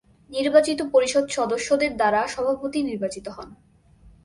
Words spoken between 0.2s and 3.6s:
নির্বাচিত পরিষদ সদস্যদের দ্বারা সভাপতি নির্বাচিত হন।